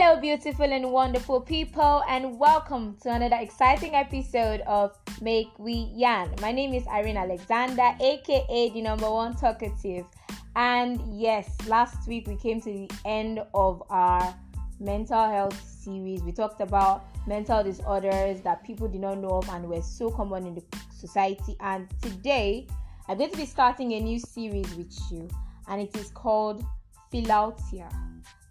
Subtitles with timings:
[0.00, 6.36] Hello, beautiful and wonderful people, and welcome to another exciting episode of Make We Yarn.
[6.40, 10.06] My name is Irene Alexander, aka the number one talkative.
[10.54, 14.32] And yes, last week we came to the end of our
[14.78, 16.22] mental health series.
[16.22, 20.46] We talked about mental disorders that people did not know of and were so common
[20.46, 20.62] in the
[20.96, 21.56] society.
[21.58, 22.68] And today
[23.08, 25.28] I'm going to be starting a new series with you,
[25.66, 26.64] and it is called
[27.12, 27.92] Philautia.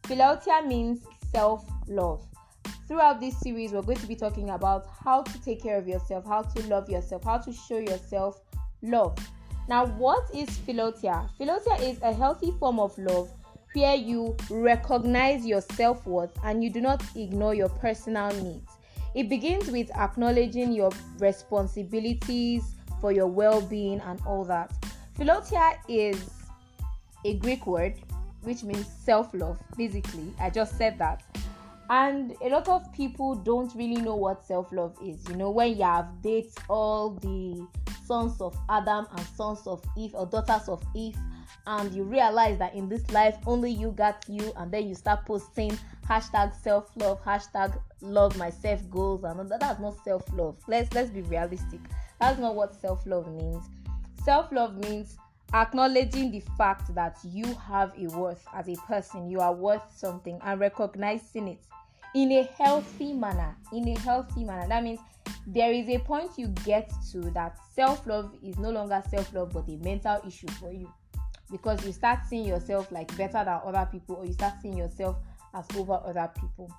[0.04, 1.00] Philautia means
[1.38, 2.26] self love.
[2.88, 6.26] Throughout this series, we're going to be talking about how to take care of yourself,
[6.26, 8.42] how to love yourself, how to show yourself
[8.82, 9.16] love.
[9.70, 11.30] Now, what is philautia?
[11.40, 13.30] Philautia is a healthy form of love
[13.74, 18.72] where you recognize your self worth and you do not ignore your personal needs.
[19.14, 22.64] It begins with acknowledging your responsibilities
[23.00, 24.74] for your well being and all that.
[25.20, 26.32] Philautia is
[27.26, 27.94] a Greek word
[28.48, 30.34] which means self love, basically.
[30.40, 31.22] I just said that.
[31.90, 35.28] And a lot of people don't really know what self love is.
[35.28, 37.68] You know, when you have dated all the
[38.06, 41.18] sons of Adam and sons of Eve or daughters of Eve,
[41.66, 45.26] and you realize that in this life only you got you, and then you start
[45.26, 50.56] posting hashtag self love, hashtag love myself goals, and that, that's not self love.
[50.70, 51.82] Let's let's be realistic.
[52.22, 53.66] That's not what self love means.
[54.24, 55.18] Self love means
[55.54, 60.40] acknowledging the fact that you have a worth as a person, you are worth something,
[60.44, 61.62] and recognizing it
[62.16, 63.56] in a healthy manner.
[63.72, 64.68] In a healthy manner.
[64.68, 65.00] That means
[65.46, 69.52] there is a point you get to that self love is no longer self love
[69.54, 70.92] but a mental issue for you
[71.52, 75.18] because you start seeing yourself like better than other people or you start seeing yourself
[75.54, 76.72] as over other people.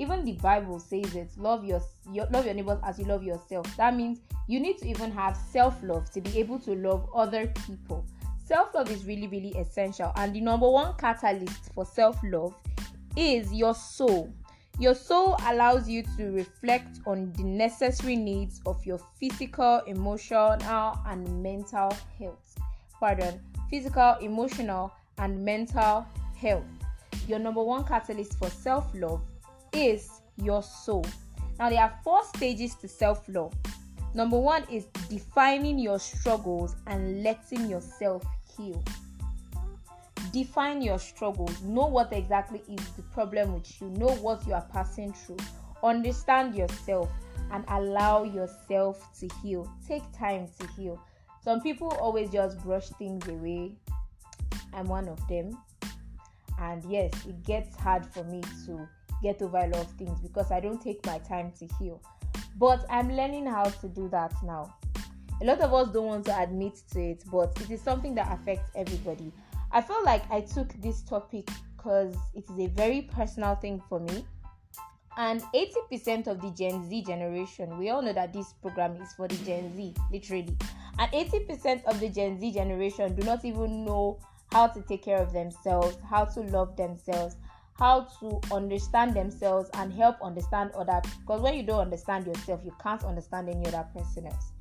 [0.00, 3.66] Even the Bible says it love your, your love your neighbors as you love yourself.
[3.76, 8.06] That means you need to even have self-love to be able to love other people.
[8.42, 12.54] Self-love is really, really essential, and the number one catalyst for self-love
[13.14, 14.32] is your soul.
[14.78, 20.56] Your soul allows you to reflect on the necessary needs of your physical, emotional,
[21.06, 22.58] and mental health.
[22.98, 26.64] Pardon, physical, emotional, and mental health.
[27.28, 29.20] Your number one catalyst for self love
[29.72, 31.04] is your soul.
[31.58, 33.54] Now, there are four stages to self love.
[34.14, 38.24] Number one is defining your struggles and letting yourself
[38.56, 38.82] heal.
[40.32, 41.60] Define your struggles.
[41.62, 43.88] Know what exactly is the problem with you.
[43.90, 45.38] Know what you are passing through.
[45.82, 47.08] Understand yourself
[47.52, 49.70] and allow yourself to heal.
[49.86, 51.00] Take time to heal.
[51.42, 53.72] Some people always just brush things away.
[54.72, 55.58] I'm one of them.
[56.60, 58.88] And yes, it gets hard for me to
[59.22, 62.02] get over a lot of things because I don't take my time to heal.
[62.56, 64.74] But I'm learning how to do that now.
[65.42, 68.30] A lot of us don't want to admit to it, but it is something that
[68.30, 69.32] affects everybody.
[69.72, 74.00] I feel like I took this topic because it is a very personal thing for
[74.00, 74.24] me.
[75.16, 79.28] And 80% of the Gen Z generation, we all know that this program is for
[79.28, 80.56] the Gen Z, literally.
[80.98, 84.18] And 80% of the Gen Z generation do not even know
[84.52, 87.36] how to take care of themselves, how to love themselves,
[87.80, 92.74] how to understand themselves and help understand other because when you don't understand yourself you
[92.82, 94.52] can't understand any other person else.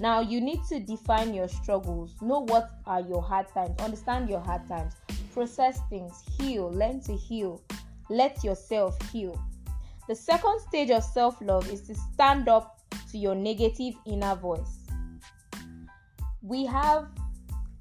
[0.00, 2.14] Now you need to define your struggles.
[2.22, 3.78] Know what are your hard times.
[3.80, 4.94] Understand your hard times.
[5.34, 6.22] Process things.
[6.38, 6.72] Heal.
[6.72, 7.62] Learn to heal.
[8.08, 9.38] Let yourself heal.
[10.08, 12.80] The second stage of self-love is to stand up
[13.10, 14.88] to your negative inner voice.
[16.42, 17.08] We have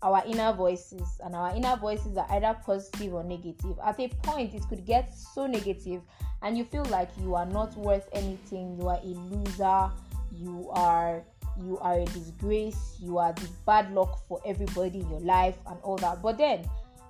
[0.04, 3.78] our inner voices, and our inner voices are either positive or negative.
[3.84, 6.02] At a point, it could get so negative,
[6.42, 9.92] and you feel like you are not worth anything, you are a loser,
[10.32, 11.24] you are
[11.62, 15.78] you are a disgrace, you are the bad luck for everybody in your life, and
[15.84, 16.22] all that.
[16.22, 16.64] But then,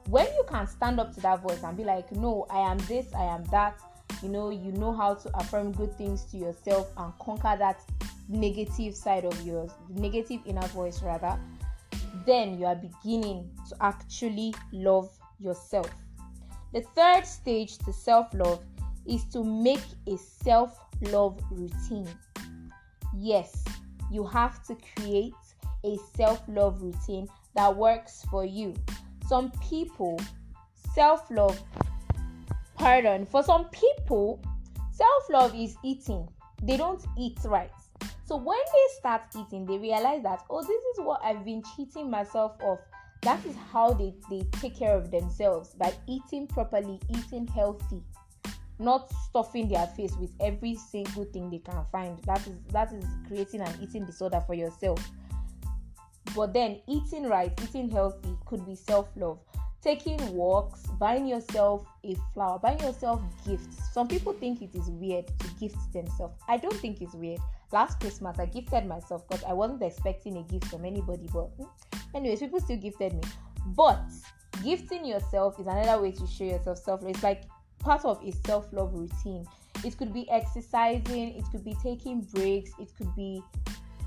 [0.09, 3.13] when you can stand up to that voice and be like, No, I am this,
[3.13, 3.79] I am that,
[4.21, 7.81] you know, you know how to affirm good things to yourself and conquer that
[8.27, 11.39] negative side of yours, negative inner voice, rather
[12.25, 15.09] then you are beginning to actually love
[15.39, 15.89] yourself.
[16.73, 18.63] The third stage to self love
[19.05, 22.07] is to make a self love routine.
[23.15, 23.63] Yes,
[24.11, 25.33] you have to create
[25.83, 28.73] a self love routine that works for you.
[29.27, 30.19] Some people,
[30.93, 31.61] self love,
[32.75, 34.41] pardon, for some people,
[34.91, 36.27] self love is eating.
[36.63, 37.71] They don't eat right.
[38.31, 42.09] So when they start eating, they realize that, oh, this is what I've been cheating
[42.09, 42.79] myself of.
[43.23, 48.01] That is how they, they take care of themselves by eating properly, eating healthy,
[48.79, 52.23] not stuffing their face with every single thing they can find.
[52.23, 55.05] That is that is creating an eating disorder for yourself.
[56.33, 59.39] But then eating right, eating healthy could be self-love.
[59.81, 63.77] Taking walks, buying yourself a flower, buying yourself gifts.
[63.93, 66.35] Some people think it is weird to gift themselves.
[66.47, 67.39] I don't think it's weird.
[67.71, 71.27] Last Christmas, I gifted myself because I wasn't expecting a gift from anybody.
[71.33, 71.63] But, hmm,
[72.15, 73.21] anyways, people still gifted me.
[73.67, 74.01] But
[74.63, 77.11] gifting yourself is another way to show yourself self love.
[77.11, 77.43] It's like
[77.79, 79.45] part of a self love routine.
[79.83, 83.41] It could be exercising, it could be taking breaks, it could be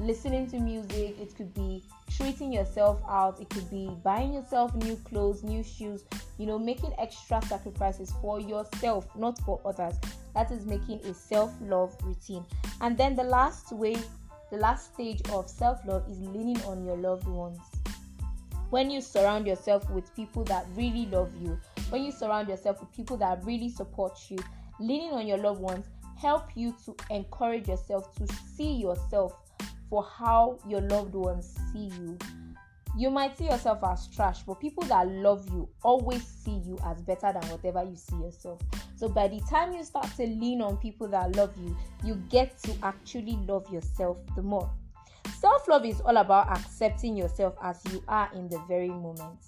[0.01, 4.97] listening to music, it could be treating yourself out, it could be buying yourself new
[4.97, 6.05] clothes, new shoes,
[6.39, 9.95] you know, making extra sacrifices for yourself, not for others.
[10.35, 12.45] That is making a self love routine.
[12.81, 13.97] And then the last way,
[14.51, 17.59] the last stage of self love is leaning on your loved ones.
[18.71, 21.59] When you surround yourself with people that really love you,
[21.91, 24.39] when you surround yourself with people that really support you,
[24.81, 25.87] leaning on your loved ones
[26.17, 28.27] help you to encourage yourself to
[28.57, 29.44] see yourself
[29.95, 32.19] for how your loved ones see you.
[32.99, 37.01] You might see yourself as trash, but people that love you always see you as
[37.01, 38.61] better than whatever you see yourself.
[38.97, 42.59] So by the time you start to lean on people that love you, you get
[42.65, 44.69] to actually love yourself the more.
[45.39, 49.39] Self love is all about accepting yourself as you are in the very moment.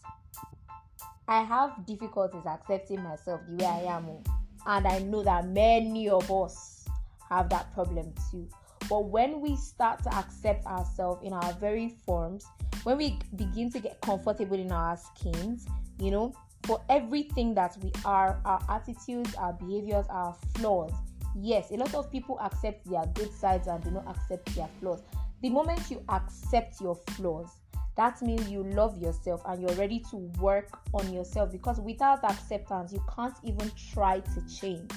[1.26, 4.22] I have difficulties accepting myself the way I am, oh.
[4.64, 6.86] and I know that many of us
[7.28, 8.48] have that problem too.
[8.88, 12.46] But when we start to accept ourselves in our very forms,
[12.84, 15.66] when we begin to get comfortable in our skins,
[15.98, 16.32] you know,
[16.64, 20.92] for everything that we are, our attitudes, our behaviors, our flaws.
[21.38, 25.02] Yes, a lot of people accept their good sides and do not accept their flaws.
[25.42, 27.50] The moment you accept your flaws,
[27.96, 32.92] that means you love yourself and you're ready to work on yourself because without acceptance,
[32.92, 34.90] you can't even try to change.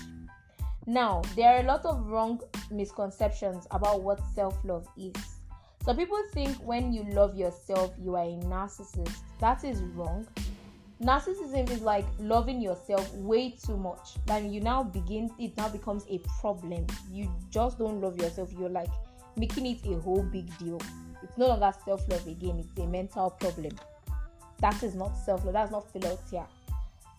[0.85, 2.41] Now, there are a lot of wrong
[2.71, 5.13] misconceptions about what self love is.
[5.85, 9.17] So people think when you love yourself, you are a narcissist.
[9.39, 10.27] That is wrong.
[11.01, 14.15] Narcissism is like loving yourself way too much.
[14.25, 16.85] Then you now begin, it now becomes a problem.
[17.09, 18.51] You just don't love yourself.
[18.57, 18.89] You're like
[19.37, 20.81] making it a whole big deal.
[21.23, 23.71] It's no longer self love again, it's a mental problem.
[24.59, 26.45] That is not self love, that's not philautia.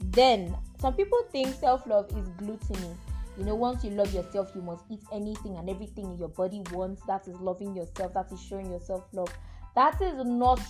[0.00, 2.94] Then, some people think self love is gluttony.
[3.38, 7.02] You know, once you love yourself, you must eat anything and everything your body wants.
[7.06, 9.32] That is loving yourself, that is showing yourself love.
[9.74, 10.60] That is not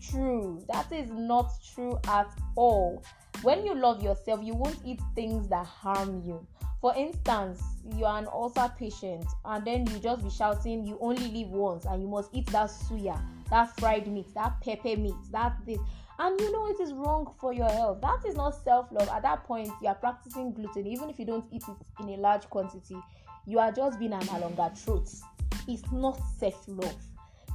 [0.00, 0.64] true.
[0.72, 3.02] That is not true at all.
[3.42, 6.46] When you love yourself, you won't eat things that harm you.
[6.80, 7.62] For instance,
[7.96, 11.84] you are an ulcer patient and then you just be shouting, you only live once
[11.84, 13.20] and you must eat that suya,
[13.50, 15.78] that fried meat, that pepper meat, that this
[16.18, 18.00] and you know it is wrong for your health.
[18.00, 19.08] That is not self love.
[19.08, 22.16] At that point, you are practicing gluten, even if you don't eat it in a
[22.16, 22.96] large quantity.
[23.46, 25.22] You are just being an alongatrot.
[25.68, 26.96] It's not self love.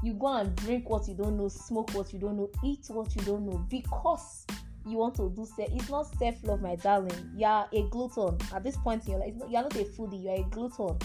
[0.04, 3.16] You go and drink what you don't know, smoke what you don't know, eat what
[3.16, 4.46] you don't know because
[4.86, 5.70] you want to do self.
[5.72, 7.32] It's not self love, my darling.
[7.36, 9.34] You are a glutton at this point in your life.
[9.50, 10.24] You are not a foodie.
[10.24, 10.98] You are a glutton.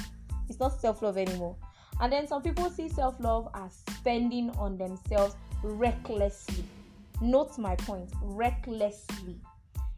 [0.49, 1.56] It's not self love anymore.
[2.00, 6.64] And then some people see self love as spending on themselves recklessly
[7.20, 9.40] Note my point recklessly.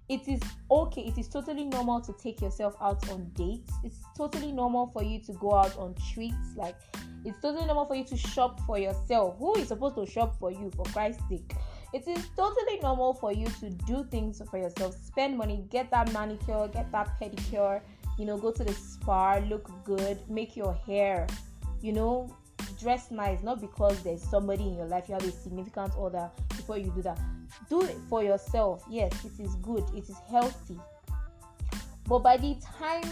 [0.08, 3.70] It is okay, it is totally normal to take yourself out on dates.
[3.84, 6.56] It's totally normal for you to go out on treats.
[6.56, 6.76] Like,
[7.24, 9.36] it's totally normal for you to shop for yourself.
[9.38, 11.52] Who is supposed to shop for you, for Christ's sake?
[11.92, 16.12] It is totally normal for you to do things for yourself, spend money, get that
[16.12, 17.80] manicure, get that pedicure,
[18.18, 21.26] you know, go to the spa, look good, make your hair,
[21.80, 22.34] you know,
[22.78, 26.30] dress nice, not because there's somebody in your life, you have a significant other
[26.68, 27.18] before you do that.
[27.70, 28.84] Do it for yourself.
[28.90, 30.78] Yes, it is good, it is healthy.
[32.06, 33.10] But by the time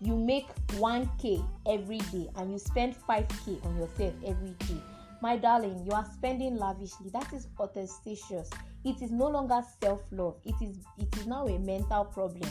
[0.00, 4.80] you make 1k every day and you spend 5k on yourself every day,
[5.20, 7.10] my darling, you are spending lavishly.
[7.10, 8.50] That is ostentatious.
[8.84, 10.36] It is no longer self-love.
[10.44, 12.50] It is it is now a mental problem.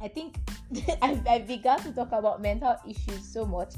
[0.00, 0.38] I think
[1.02, 3.74] I, I began to talk about mental issues so much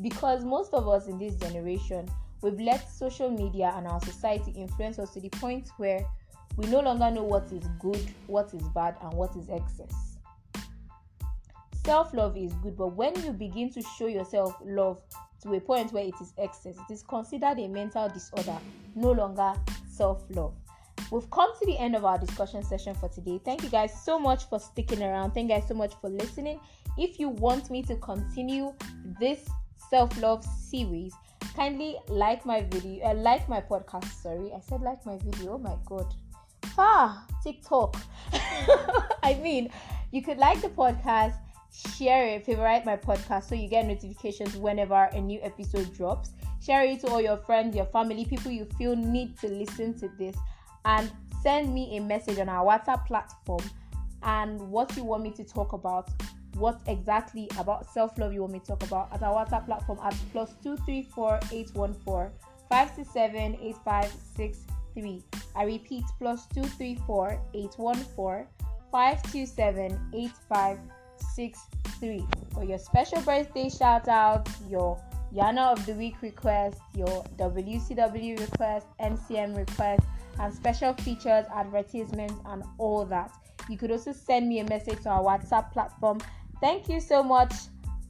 [0.00, 2.08] because most of us in this generation
[2.42, 6.04] we've let social media and our society influence us to the point where
[6.56, 10.18] we no longer know what is good, what is bad, and what is excess.
[11.84, 15.00] Self love is good, but when you begin to show yourself love
[15.42, 18.58] to a point where it is excess, it is considered a mental disorder,
[18.94, 19.54] no longer
[19.88, 20.54] self love.
[21.10, 23.40] We've come to the end of our discussion session for today.
[23.44, 25.32] Thank you guys so much for sticking around.
[25.32, 26.60] Thank you guys so much for listening.
[26.98, 28.72] If you want me to continue
[29.18, 29.48] this
[29.88, 31.14] self love series,
[31.54, 34.10] kindly like my video, uh, like my podcast.
[34.22, 35.54] Sorry, I said like my video.
[35.54, 36.12] Oh my god.
[36.78, 37.96] Ah, TikTok.
[39.22, 39.70] I mean,
[40.12, 41.34] you could like the podcast,
[41.96, 46.30] share it, favorite my podcast so you get notifications whenever a new episode drops.
[46.62, 50.08] Share it to all your friends, your family, people you feel need to listen to
[50.18, 50.36] this.
[50.84, 51.10] and
[51.42, 53.62] send me a message on our WhatsApp platform
[54.22, 56.10] and what you want me to talk about,
[56.54, 59.98] what exactly about self love you want me to talk about at our WhatsApp platform
[60.02, 62.32] at plus two three four eight one four
[62.68, 64.58] five six seven eight five six
[64.94, 65.22] three.
[65.54, 68.46] I repeat plus two three four eight one four
[68.90, 70.78] five two seven eight five
[71.34, 71.60] six
[71.98, 75.00] three for your special birthday shout out, your
[75.34, 80.02] Yana of the Week request, your WCW request, MCM request,
[80.40, 83.30] and special features, advertisements, and all that.
[83.68, 86.18] You could also send me a message to our WhatsApp platform.
[86.60, 87.52] Thank you so much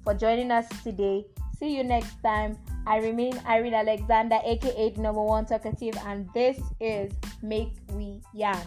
[0.04, 1.24] for joining us today.
[1.58, 2.58] See you next time.
[2.86, 8.58] I remain Irene Alexander, aka number one talkative, and this is Make We Yarn.